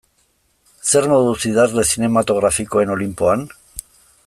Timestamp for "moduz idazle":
1.11-1.85